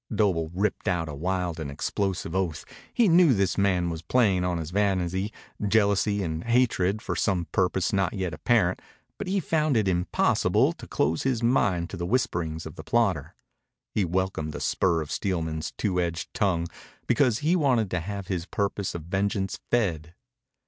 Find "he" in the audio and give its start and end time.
2.91-3.07, 9.27-9.39, 13.93-14.03, 17.45-17.55